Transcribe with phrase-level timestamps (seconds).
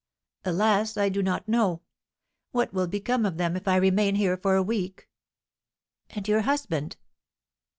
[0.45, 0.97] "Alas!
[0.97, 1.83] I do not know.
[2.53, 5.07] What will become of them if I remain here for a week?"
[6.09, 6.97] "And your husband?"